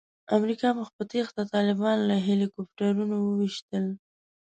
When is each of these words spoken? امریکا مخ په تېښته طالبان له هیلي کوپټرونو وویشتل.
امریکا 0.37 0.69
مخ 0.77 0.89
په 0.97 1.03
تېښته 1.11 1.43
طالبان 1.53 1.97
له 2.09 2.15
هیلي 2.25 2.47
کوپټرونو 2.53 3.15
وویشتل. 3.21 3.85